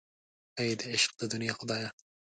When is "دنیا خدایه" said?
1.33-1.89